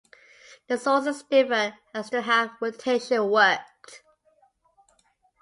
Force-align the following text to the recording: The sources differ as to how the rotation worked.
The 0.67 0.79
sources 0.79 1.21
differ 1.21 1.75
as 1.93 2.09
to 2.09 2.23
how 2.23 2.45
the 2.47 2.53
rotation 2.59 3.29
worked. 3.29 4.01